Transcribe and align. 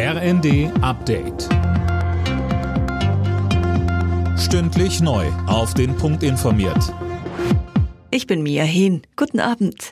RND 0.00 0.70
Update. 0.80 1.48
Stündlich 4.38 5.00
neu. 5.00 5.26
Auf 5.48 5.74
den 5.74 5.96
Punkt 5.96 6.22
informiert. 6.22 6.94
Ich 8.12 8.28
bin 8.28 8.44
Mia 8.44 8.62
Hehn. 8.62 9.02
Guten 9.16 9.40
Abend. 9.40 9.90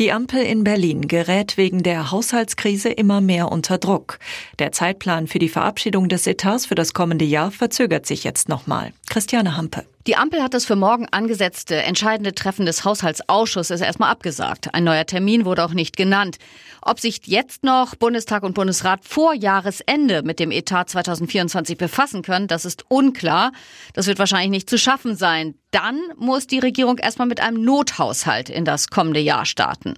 Die 0.00 0.10
Ampel 0.10 0.40
in 0.40 0.64
Berlin 0.64 1.06
gerät 1.06 1.58
wegen 1.58 1.82
der 1.82 2.12
Haushaltskrise 2.12 2.88
immer 2.88 3.20
mehr 3.20 3.52
unter 3.52 3.76
Druck. 3.76 4.18
Der 4.58 4.72
Zeitplan 4.72 5.26
für 5.26 5.38
die 5.38 5.50
Verabschiedung 5.50 6.08
des 6.08 6.26
Etats 6.26 6.64
für 6.64 6.74
das 6.74 6.94
kommende 6.94 7.26
Jahr 7.26 7.50
verzögert 7.50 8.06
sich 8.06 8.24
jetzt 8.24 8.48
nochmal. 8.48 8.94
Christiane 9.10 9.58
Hampe. 9.58 9.84
Die 10.06 10.16
Ampel 10.16 10.42
hat 10.42 10.52
das 10.52 10.66
für 10.66 10.76
morgen 10.76 11.06
angesetzte 11.12 11.76
entscheidende 11.76 12.34
Treffen 12.34 12.66
des 12.66 12.84
Haushaltsausschusses 12.84 13.80
erstmal 13.80 14.10
abgesagt. 14.10 14.74
Ein 14.74 14.84
neuer 14.84 15.06
Termin 15.06 15.46
wurde 15.46 15.64
auch 15.64 15.72
nicht 15.72 15.96
genannt. 15.96 16.36
Ob 16.82 17.00
sich 17.00 17.22
jetzt 17.24 17.64
noch 17.64 17.94
Bundestag 17.94 18.42
und 18.42 18.52
Bundesrat 18.52 19.02
vor 19.02 19.32
Jahresende 19.32 20.22
mit 20.22 20.40
dem 20.40 20.50
Etat 20.50 20.90
2024 20.90 21.78
befassen 21.78 22.20
können, 22.20 22.48
das 22.48 22.66
ist 22.66 22.84
unklar. 22.90 23.52
Das 23.94 24.06
wird 24.06 24.18
wahrscheinlich 24.18 24.50
nicht 24.50 24.68
zu 24.68 24.76
schaffen 24.76 25.16
sein. 25.16 25.54
Dann 25.70 25.98
muss 26.18 26.46
die 26.46 26.58
Regierung 26.58 26.98
erstmal 26.98 27.26
mit 27.26 27.40
einem 27.40 27.64
Nothaushalt 27.64 28.50
in 28.50 28.66
das 28.66 28.88
kommende 28.88 29.20
Jahr 29.20 29.46
starten. 29.46 29.94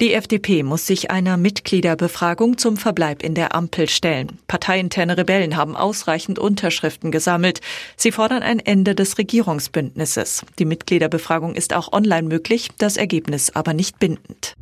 Die 0.00 0.14
FDP 0.14 0.62
muss 0.62 0.86
sich 0.86 1.10
einer 1.10 1.36
Mitgliederbefragung 1.36 2.56
zum 2.56 2.78
Verbleib 2.78 3.22
in 3.22 3.34
der 3.34 3.54
Ampel 3.54 3.86
stellen. 3.86 4.38
Parteiinterne 4.46 5.18
Rebellen 5.18 5.58
haben 5.58 5.76
ausreichend 5.76 6.38
Unterschriften 6.38 7.10
gesammelt. 7.10 7.60
Sie 7.96 8.10
fordern 8.10 8.42
ein 8.42 8.60
Ende 8.60 8.94
des 8.94 9.18
Regierungsbündnisses. 9.18 10.46
Die 10.58 10.64
Mitgliederbefragung 10.64 11.54
ist 11.54 11.74
auch 11.74 11.92
online 11.92 12.26
möglich, 12.28 12.70
das 12.78 12.96
Ergebnis 12.96 13.50
aber 13.50 13.74
nicht 13.74 13.98
bindend. 13.98 14.54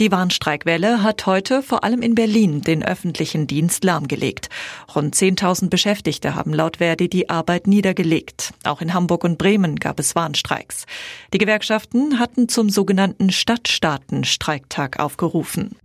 Die 0.00 0.10
Warnstreikwelle 0.10 1.02
hat 1.02 1.26
heute 1.26 1.62
vor 1.62 1.84
allem 1.84 2.02
in 2.02 2.14
Berlin 2.14 2.62
den 2.62 2.82
öffentlichen 2.82 3.46
Dienst 3.46 3.84
lahmgelegt. 3.84 4.48
Rund 4.94 5.14
10.000 5.14 5.68
Beschäftigte 5.68 6.34
haben 6.34 6.54
laut 6.54 6.78
Verdi 6.78 7.08
die 7.08 7.28
Arbeit 7.28 7.66
niedergelegt. 7.66 8.54
Auch 8.64 8.80
in 8.80 8.94
Hamburg 8.94 9.22
und 9.22 9.38
Bremen 9.38 9.76
gab 9.76 10.00
es 10.00 10.14
Warnstreiks. 10.14 10.86
Die 11.32 11.38
Gewerkschaften 11.38 12.18
hatten 12.18 12.48
zum 12.48 12.70
sogenannten 12.70 13.30
Stadtstaaten-Streiktag 13.30 14.98
aufgerufen. 14.98 15.76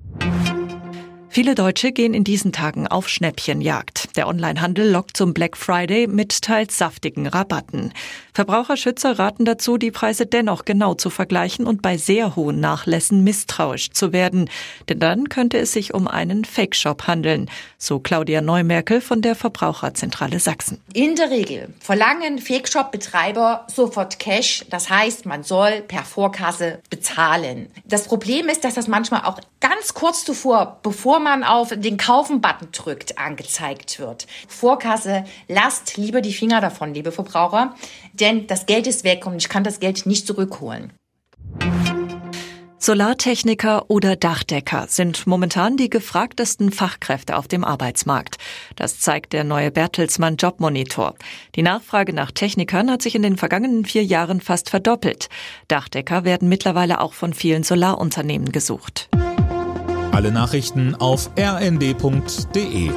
Viele 1.30 1.54
Deutsche 1.54 1.92
gehen 1.92 2.14
in 2.14 2.24
diesen 2.24 2.52
Tagen 2.52 2.88
auf 2.88 3.10
Schnäppchenjagd. 3.10 3.97
Der 4.18 4.28
Onlinehandel 4.28 4.90
lockt 4.90 5.16
zum 5.16 5.36
Black 5.36 5.56
Friday 5.56 6.08
mit 6.08 6.42
teils 6.42 6.80
saftigen 6.80 7.28
Rabatten. 7.28 7.94
Verbraucherschützer 8.34 9.20
raten 9.20 9.46
dazu, 9.46 9.78
die 9.78 9.92
Preise 9.92 10.26
dennoch 10.26 10.66
genau 10.66 10.96
zu 10.96 11.12
vergleichen 11.12 11.68
und 11.68 11.84
bei 11.84 11.98
sehr 11.98 12.36
hohen 12.36 12.60
Nachlässen 12.60 13.24
misstrauisch 13.24 13.92
zu 13.92 14.14
werden. 14.14 14.50
Denn 14.90 15.00
dann 15.00 15.30
könnte 15.30 15.60
es 15.60 15.72
sich 15.72 15.94
um 15.94 16.08
einen 16.08 16.46
Fake-Shop 16.46 17.06
handeln, 17.06 17.48
so 17.78 18.00
Claudia 18.00 18.42
Neumerkel 18.42 19.02
von 19.02 19.22
der 19.22 19.36
Verbraucherzentrale 19.36 20.40
Sachsen. 20.40 20.82
In 20.94 21.16
der 21.16 21.30
Regel 21.30 21.70
verlangen 21.80 22.40
Fake-Shop-Betreiber 22.40 23.68
sofort 23.68 24.18
Cash. 24.18 24.66
Das 24.72 24.90
heißt, 24.90 25.28
man 25.28 25.44
soll 25.44 25.82
per 25.82 26.04
Vorkasse 26.04 26.80
bezahlen. 26.90 27.70
Das 27.86 28.08
Problem 28.08 28.50
ist, 28.50 28.64
dass 28.64 28.74
das 28.74 28.88
manchmal 28.88 29.26
auch 29.26 29.40
ganz 29.60 29.94
kurz 29.94 30.26
zuvor, 30.26 30.80
bevor 30.82 31.20
man 31.20 31.44
auf 31.44 31.70
den 31.76 31.98
Kaufen-Button 31.98 32.70
drückt, 32.72 33.20
angezeigt 33.20 34.00
wird. 34.00 34.07
Vorkasse, 34.48 35.24
lasst 35.48 35.98
lieber 35.98 36.22
die 36.22 36.34
Finger 36.34 36.62
davon, 36.62 36.94
liebe 36.94 37.12
Verbraucher, 37.12 37.76
denn 38.14 38.48
das 38.48 38.66
Geld 38.66 38.88
ist 38.88 39.04
weg 39.04 39.26
und 39.26 39.38
ich 39.38 39.50
kann 39.50 39.64
das 39.64 39.80
Geld 39.80 40.06
nicht 40.06 40.26
zurückholen. 40.28 40.94
Solartechniker 42.80 43.90
oder 43.90 44.16
Dachdecker 44.16 44.86
sind 44.88 45.28
momentan 45.28 45.76
die 45.78 45.90
gefragtesten 45.90 46.72
Fachkräfte 46.72 47.36
auf 47.36 47.48
dem 47.48 47.66
Arbeitsmarkt. 47.66 48.38
Das 48.76 49.00
zeigt 49.00 49.34
der 49.34 49.44
neue 49.44 49.72
Bertelsmann 49.72 50.38
Jobmonitor. 50.38 51.16
Die 51.56 51.64
Nachfrage 51.64 52.14
nach 52.14 52.32
Technikern 52.32 52.90
hat 52.90 53.02
sich 53.02 53.16
in 53.16 53.24
den 53.24 53.36
vergangenen 53.36 53.84
vier 53.84 54.06
Jahren 54.06 54.42
fast 54.42 54.70
verdoppelt. 54.70 55.28
Dachdecker 55.68 56.24
werden 56.24 56.50
mittlerweile 56.50 57.02
auch 57.02 57.14
von 57.14 57.34
vielen 57.34 57.64
Solarunternehmen 57.64 58.52
gesucht. 58.52 59.10
Alle 60.14 60.32
Nachrichten 60.32 60.96
auf 60.96 61.30
rnd.de 61.38 62.92